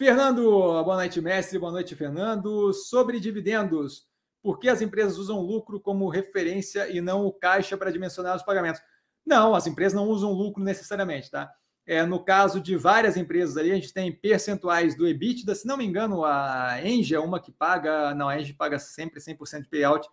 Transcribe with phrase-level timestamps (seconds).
[0.00, 0.42] Fernando,
[0.82, 1.58] boa noite, mestre.
[1.58, 2.72] Boa noite, Fernando.
[2.72, 4.06] Sobre dividendos,
[4.42, 8.42] por que as empresas usam lucro como referência e não o caixa para dimensionar os
[8.42, 8.80] pagamentos?
[9.26, 11.52] Não, as empresas não usam lucro necessariamente, tá?
[11.86, 15.76] É, no caso de várias empresas ali, a gente tem percentuais do EBITDA, se não
[15.76, 19.68] me engano, a Engie é uma que paga, não, a Engie paga sempre 100% de
[19.68, 20.08] payout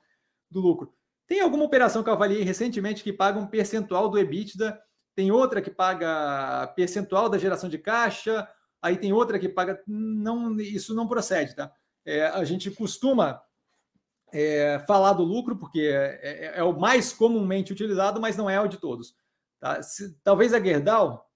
[0.51, 0.93] do lucro.
[1.25, 4.77] Tem alguma operação que eu avaliei recentemente que paga um percentual do EBITDA,
[5.15, 8.45] tem outra que paga percentual da geração de caixa,
[8.81, 9.81] aí tem outra que paga.
[9.87, 11.71] Não, isso não procede, tá?
[12.05, 13.41] É, a gente costuma
[14.31, 18.59] é, falar do lucro, porque é, é, é, o mais comumente utilizado, mas não é
[18.59, 19.15] o de todos.
[19.59, 19.81] Tá?
[19.81, 21.27] Se, talvez a Gerdau,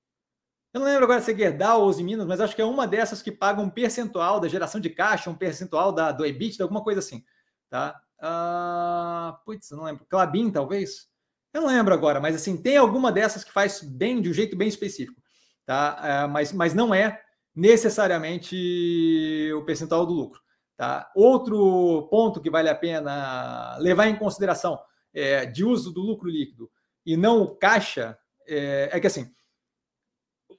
[0.74, 3.22] eu não lembro agora se é Gerdau ou Minas, mas acho que é uma dessas
[3.22, 7.00] que paga um percentual da geração de caixa, um percentual da, do EBITDA, alguma coisa
[7.00, 7.24] assim.
[7.70, 8.00] Tá?
[8.20, 10.06] Uh, putz, não lembro.
[10.08, 11.10] Clabin, talvez?
[11.54, 14.56] Eu não lembro agora, mas assim, tem alguma dessas que faz bem, de um jeito
[14.56, 15.22] bem específico.
[15.66, 16.26] Tá?
[16.26, 17.22] Uh, mas, mas não é
[17.56, 20.42] necessariamente o percentual do lucro.
[20.78, 21.12] Tá?
[21.16, 24.80] Outro ponto que vale a pena levar em consideração
[25.14, 26.72] é, de uso do lucro líquido
[27.06, 28.18] e não o caixa
[28.48, 29.32] é, é que assim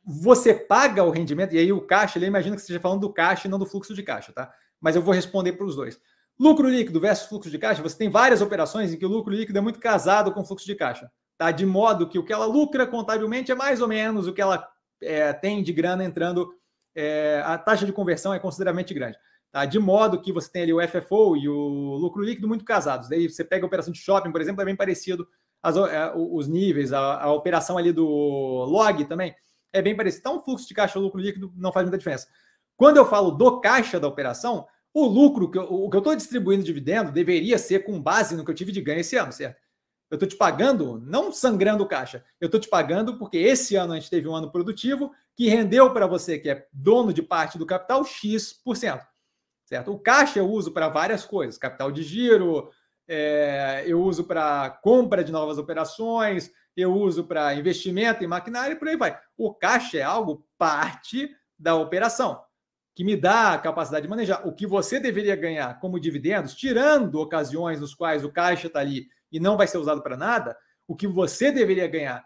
[0.04, 3.12] você paga o rendimento, e aí o caixa, ele imagina que você esteja falando do
[3.12, 4.52] caixa e não do fluxo de caixa, tá?
[4.80, 6.00] Mas eu vou responder para os dois.
[6.38, 9.58] Lucro líquido versus fluxo de caixa, você tem várias operações em que o lucro líquido
[9.58, 11.50] é muito casado com o fluxo de caixa, tá?
[11.50, 14.68] De modo que o que ela lucra contabilmente é mais ou menos o que ela
[15.00, 16.52] é, tem de grana entrando,
[16.94, 19.18] é, a taxa de conversão é consideravelmente grande.
[19.50, 19.64] Tá?
[19.64, 23.08] De modo que você tem ali o FFO e o lucro líquido muito casados.
[23.08, 25.28] Daí você pega a operação de shopping, por exemplo, é bem parecido
[25.62, 29.34] as, é, os níveis, a, a operação ali do log também
[29.72, 30.20] é bem parecido.
[30.20, 32.28] Então, o fluxo de caixa ou lucro líquido não faz muita diferença.
[32.76, 36.16] Quando eu falo do caixa da operação, o lucro que eu, o que eu estou
[36.16, 39.56] distribuindo dividendo deveria ser com base no que eu tive de ganho esse ano, certo?
[40.12, 43.96] Eu estou te pagando, não sangrando caixa, eu estou te pagando porque esse ano a
[43.96, 47.64] gente teve um ano produtivo que rendeu para você, que é dono de parte do
[47.64, 49.00] capital, X%.
[49.64, 49.90] Certo?
[49.90, 52.68] O caixa eu uso para várias coisas, capital de giro,
[53.08, 58.78] é, eu uso para compra de novas operações, eu uso para investimento em maquinário e
[58.78, 59.18] por aí vai.
[59.34, 62.38] O caixa é algo parte da operação
[62.94, 64.46] que me dá a capacidade de manejar.
[64.46, 69.06] O que você deveria ganhar como dividendos, tirando ocasiões nos quais o caixa está ali
[69.32, 70.56] e não vai ser usado para nada,
[70.86, 72.24] o que você deveria ganhar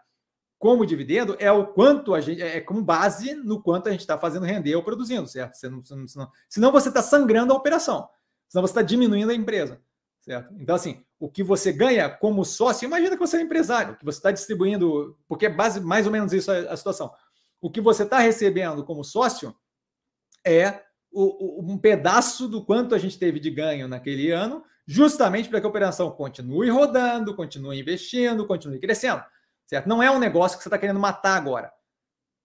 [0.59, 4.19] como dividendo é o quanto a gente é com base no quanto a gente está
[4.19, 5.55] fazendo render ou produzindo, certo?
[5.55, 8.09] Você não, senão, senão você está sangrando a operação,
[8.49, 9.81] senão você está diminuindo a empresa,
[10.22, 10.55] certo?
[10.59, 14.19] Então, assim, o que você ganha como sócio, imagina que você é empresário, que você
[14.19, 17.12] está distribuindo, porque é base, mais ou menos isso a, a situação.
[17.61, 19.55] O que você está recebendo como sócio
[20.44, 25.48] é o, o, um pedaço do quanto a gente teve de ganho naquele ano, justamente
[25.48, 29.22] para que a operação continue rodando, continue investindo, continue crescendo.
[29.66, 29.88] Certo?
[29.88, 31.72] Não é um negócio que você está querendo matar agora.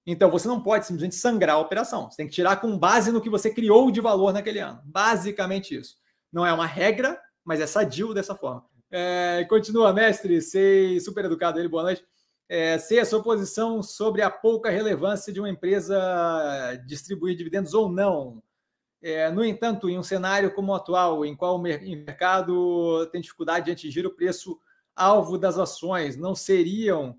[0.06, 2.09] Então você não pode simplesmente sangrar a operação.
[2.09, 4.81] Você tem que tirar com base no que você criou de valor naquele ano.
[4.84, 5.97] Basicamente isso.
[6.34, 8.66] Não é uma regra, mas é sadio dessa forma.
[8.90, 12.03] É, continua, mestre, sei super educado ele, boa noite.
[12.50, 15.96] É, sei a sua posição sobre a pouca relevância de uma empresa
[16.85, 18.41] distribuir dividendos ou não.
[19.01, 23.66] É, no entanto, em um cenário como o atual, em qual o mercado tem dificuldade
[23.66, 24.59] de atingir o preço
[24.95, 27.17] alvo das ações, não seriam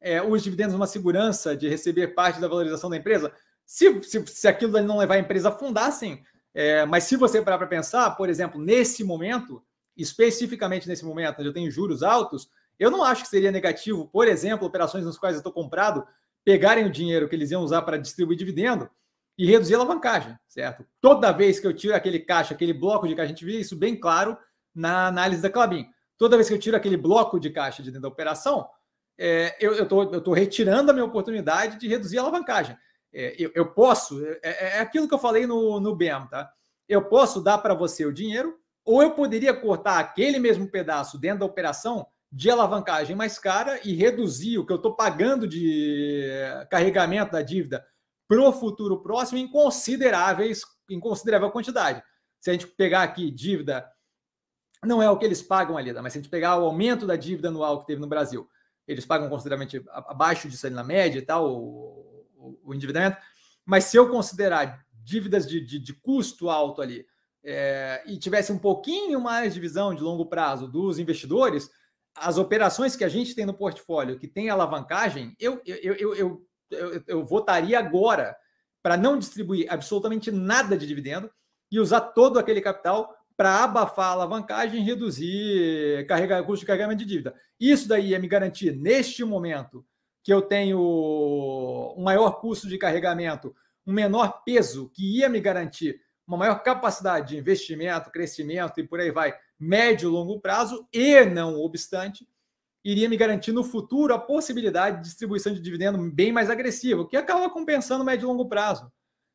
[0.00, 3.32] é, os dividendos uma segurança de receber parte da valorização da empresa?
[3.64, 6.20] Se, se, se aquilo não levar a empresa a sim.
[6.52, 9.62] É, mas se você parar para pensar, por exemplo, nesse momento,
[9.96, 14.26] especificamente nesse momento, onde eu tenho juros altos, eu não acho que seria negativo, por
[14.26, 16.04] exemplo, operações nas quais eu estou comprado,
[16.44, 18.90] pegarem o dinheiro que eles iam usar para distribuir dividendo
[19.40, 20.84] e reduzir a alavancagem, certo?
[21.00, 23.74] Toda vez que eu tiro aquele caixa, aquele bloco de caixa, a gente vê isso
[23.74, 24.36] bem claro
[24.74, 25.88] na análise da Clabin.
[26.18, 28.68] Toda vez que eu tiro aquele bloco de caixa de dentro da operação,
[29.18, 32.76] é, eu estou retirando a minha oportunidade de reduzir a alavancagem.
[33.14, 36.52] É, eu, eu, posso, é, é, é, aquilo que eu falei no, no BEM, tá?
[36.86, 41.40] Eu posso dar para você o dinheiro, ou eu poderia cortar aquele mesmo pedaço dentro
[41.40, 46.28] da operação de alavancagem mais cara e reduzir o que eu estou pagando de
[46.70, 47.82] carregamento da dívida
[48.30, 52.00] para o futuro próximo em consideráveis, em considerável quantidade.
[52.38, 53.84] Se a gente pegar aqui dívida,
[54.84, 57.16] não é o que eles pagam ali, mas se a gente pegar o aumento da
[57.16, 58.48] dívida anual que teve no Brasil,
[58.86, 63.16] eles pagam consideravelmente abaixo disso ali na média e tal, o, o endividamento.
[63.66, 67.04] Mas se eu considerar dívidas de, de, de custo alto ali
[67.42, 71.68] é, e tivesse um pouquinho mais de visão de longo prazo dos investidores,
[72.14, 76.49] as operações que a gente tem no portfólio que tem alavancagem, eu, eu, eu, eu,
[76.70, 78.36] eu, eu votaria agora
[78.82, 81.30] para não distribuir absolutamente nada de dividendo
[81.70, 86.98] e usar todo aquele capital para abafar a alavancagem e reduzir carregar, custo de carregamento
[86.98, 87.34] de dívida.
[87.58, 89.84] Isso daí é me garantir, neste momento,
[90.22, 90.78] que eu tenho
[91.96, 93.54] um maior custo de carregamento,
[93.86, 99.00] um menor peso que ia me garantir uma maior capacidade de investimento, crescimento e por
[99.00, 102.28] aí vai, médio e longo prazo, e não obstante,
[102.84, 107.16] iria me garantir no futuro a possibilidade de distribuição de dividendo bem mais agressiva, que
[107.16, 108.90] acaba compensando médio e longo prazo,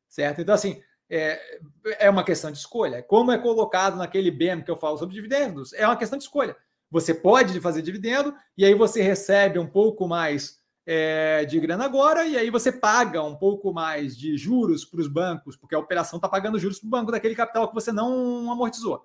[0.08, 0.40] certo?
[0.40, 1.60] Então, assim, é,
[1.98, 3.02] é uma questão de escolha.
[3.02, 6.56] Como é colocado naquele BEM que eu falo sobre dividendos, é uma questão de escolha.
[6.90, 12.24] Você pode fazer dividendo e aí você recebe um pouco mais é, de grana agora,
[12.24, 16.16] e aí você paga um pouco mais de juros para os bancos, porque a operação
[16.16, 19.04] está pagando juros para o banco daquele capital que você não amortizou.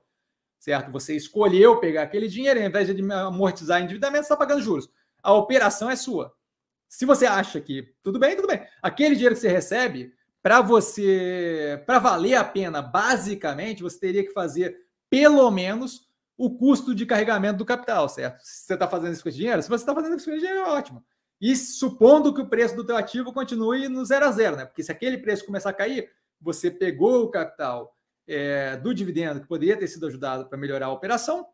[0.62, 0.92] Certo?
[0.92, 4.88] Você escolheu pegar aquele dinheiro, ao invés de amortizar endividamento, você está pagando juros.
[5.24, 6.32] A operação é sua.
[6.88, 8.64] Se você acha que tudo bem, tudo bem.
[8.80, 14.34] Aquele dinheiro que você recebe, para você, para valer a pena, basicamente, você teria que
[14.34, 18.42] fazer pelo menos o custo de carregamento do capital, certo?
[18.44, 20.42] Se você está fazendo isso com esse dinheiro, se você está fazendo isso com esse
[20.42, 21.04] dinheiro, é ótimo.
[21.42, 24.66] E supondo que o preço do teu ativo continue no zero a zero, né?
[24.66, 27.96] Porque se aquele preço começar a cair, você pegou o capital
[28.32, 31.46] é, do dividendo que poderia ter sido ajudado para melhorar a operação,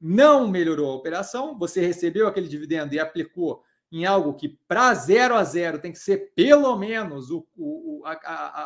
[0.00, 3.62] não melhorou a operação, você recebeu aquele dividendo e aplicou
[3.92, 8.12] em algo que para zero a zero tem que ser pelo menos o, o a,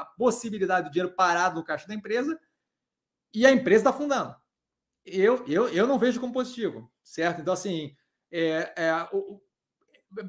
[0.01, 2.39] a, possibilidade do dinheiro parado no caixa da empresa,
[3.35, 4.35] e a empresa está afundando.
[5.05, 7.41] Eu, eu, eu não vejo como positivo, certo?
[7.41, 7.95] Então, assim,
[8.33, 9.41] é, é, o,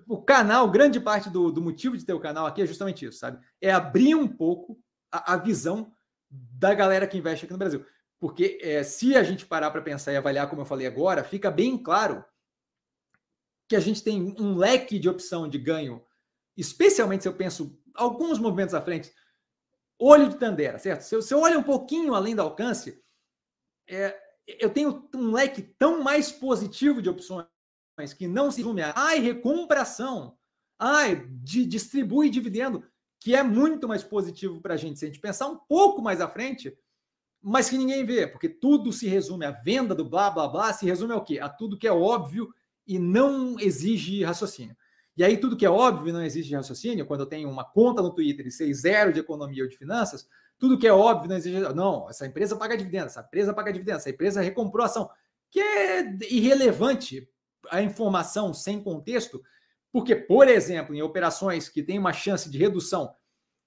[0.07, 3.19] o canal, grande parte do, do, motivo de ter o canal aqui é justamente isso,
[3.19, 3.39] sabe?
[3.61, 4.77] É abrir um pouco
[5.11, 5.93] a, a visão
[6.29, 7.85] da galera que investe aqui no Brasil.
[8.19, 11.49] Porque é, se a gente parar para pensar e avaliar, como eu falei agora, fica
[11.49, 12.23] bem claro
[13.67, 16.03] que a gente tem um leque de opção de ganho,
[16.57, 19.13] especialmente se eu penso alguns movimentos à frente,
[19.97, 21.01] olho de Tandera, certo?
[21.01, 23.01] Se eu, se eu olho um pouquinho além do alcance,
[23.87, 24.17] é,
[24.47, 27.45] eu tenho um leque tão mais positivo de opções
[28.17, 30.37] que não se resume a ai, recompração,
[30.79, 34.99] ai, de, distribui dividendo, que é muito mais positivo para a gente.
[34.99, 36.75] Se a gente pensar um pouco mais à frente,
[37.41, 40.85] mas que ninguém vê, porque tudo se resume à venda do blá blá blá, se
[40.85, 41.39] resume ao quê?
[41.39, 42.53] A tudo que é óbvio
[42.87, 44.75] e não exige raciocínio.
[45.15, 48.01] E aí, tudo que é óbvio e não exige raciocínio, quando eu tenho uma conta
[48.01, 50.27] no Twitter e sei zero de economia ou de finanças,
[50.57, 51.59] tudo que é óbvio não exige.
[51.73, 55.09] Não, essa empresa paga dividendo, essa empresa paga dividendo, essa empresa recomprou ação,
[55.51, 57.27] que é irrelevante
[57.69, 59.41] a informação sem contexto,
[59.91, 63.13] porque, por exemplo, em operações que têm uma chance de redução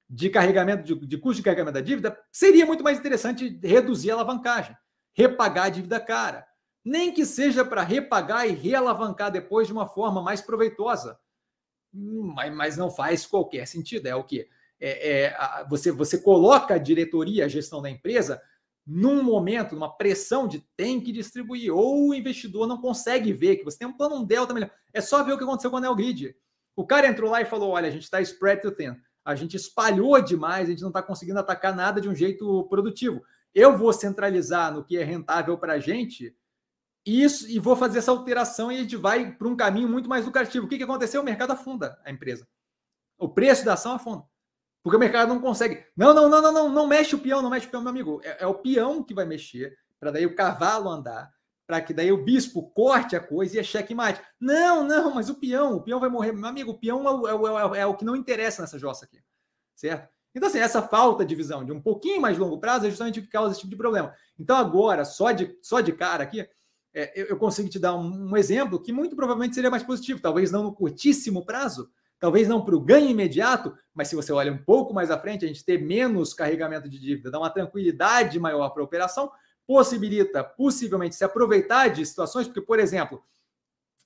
[0.09, 4.15] de carregamento, de, de custo de carregamento da dívida, seria muito mais interessante reduzir a
[4.15, 4.77] alavancagem,
[5.15, 6.47] repagar a dívida cara.
[6.85, 11.19] Nem que seja para repagar e realavancar depois de uma forma mais proveitosa.
[11.93, 14.07] Mas, mas não faz qualquer sentido.
[14.07, 14.49] É o que?
[14.81, 18.43] É, é, você, você coloca a diretoria, a gestão da empresa,
[18.87, 23.65] num momento, numa pressão de tem que distribuir, ou o investidor não consegue ver que
[23.65, 24.71] você tem um plano um delta melhor.
[24.93, 26.35] É só ver o que aconteceu com o Anel Grid.
[26.75, 29.57] O cara entrou lá e falou: olha, a gente está spread to thin, a gente
[29.57, 33.23] espalhou demais, a gente não está conseguindo atacar nada de um jeito produtivo.
[33.55, 36.35] Eu vou centralizar no que é rentável para a gente
[37.05, 40.25] isso e vou fazer essa alteração e a gente vai para um caminho muito mais
[40.25, 40.67] lucrativo.
[40.67, 41.21] O que, que aconteceu?
[41.21, 42.49] O mercado afunda a empresa.
[43.19, 44.25] O preço da ação afunda.
[44.83, 45.85] Porque o mercado não consegue.
[45.97, 48.21] Não, não, não, não, não, não mexe o peão, não mexe o peão, meu amigo.
[48.25, 51.33] É, é o peão que vai mexer, para daí o cavalo andar,
[51.67, 54.21] para que daí o bispo corte a coisa e é checkmate.
[54.41, 56.33] Não, não, mas o peão, o peão vai morrer.
[56.33, 59.05] Meu amigo, o peão é o, é o, é o que não interessa nessa jossa
[59.05, 59.23] aqui,
[59.77, 60.09] certo?
[60.35, 63.23] Então, assim, essa falta de visão de um pouquinho mais longo prazo é justamente o
[63.23, 64.15] que causa esse tipo de problema.
[64.39, 66.49] Então, agora, só de, só de cara aqui,
[66.95, 70.21] é, eu, eu, consigo te dar um, um exemplo que muito provavelmente seria mais positivo,
[70.21, 71.91] talvez não no curtíssimo prazo,
[72.23, 75.45] talvez não para o ganho imediato, mas se você olha um pouco mais à frente,
[75.45, 79.29] a gente ter menos carregamento de dívida, dá uma tranquilidade maior para a operação,
[79.67, 83.21] possibilita possivelmente se aproveitar de situações, porque, por exemplo,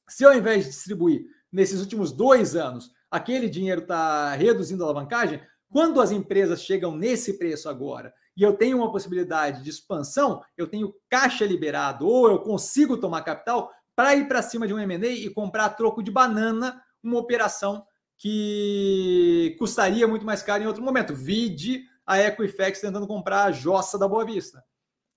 [0.08, 5.42] se ao invés de distribuir nesses últimos dois anos, aquele dinheiro está reduzindo a alavancagem,
[5.70, 10.66] quando as empresas chegam nesse preço agora e eu tenho uma possibilidade de expansão, eu
[10.66, 15.06] tenho caixa liberado ou eu consigo tomar capital para ir para cima de um M&A
[15.06, 17.84] e comprar a troco de banana uma operação
[18.18, 21.14] que custaria muito mais caro em outro momento.
[21.14, 24.64] Vide a Equifax tentando comprar a jossa da Boa Vista.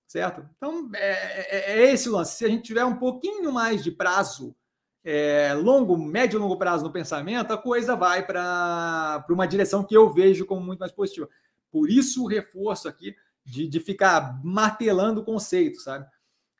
[0.06, 0.44] Certo?
[0.56, 2.36] Então, é, é, é esse o lance.
[2.36, 4.56] Se a gente tiver um pouquinho mais de prazo,
[5.04, 9.96] é, longo, médio e longo prazo no pensamento, a coisa vai para uma direção que
[9.96, 11.28] eu vejo como muito mais positiva.
[11.70, 13.14] Por isso o reforço aqui
[13.44, 16.06] de, de ficar martelando o conceito, sabe?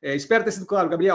[0.00, 1.08] É, espero ter sido claro, Gabriel.